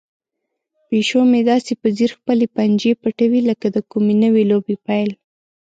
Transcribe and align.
پیشو 0.87 1.21
مې 1.31 1.41
داسې 1.51 1.71
په 1.81 1.87
ځیر 1.97 2.11
خپلې 2.17 2.45
پنجې 2.55 2.91
پټوي 3.01 3.41
لکه 3.49 3.67
د 3.75 3.77
کومې 3.91 4.15
نوې 4.23 4.43
لوبې 4.51 4.75
پیل. 4.85 5.11